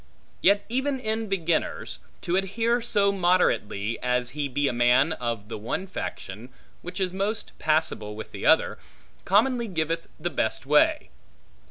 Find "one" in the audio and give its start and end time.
5.59-5.85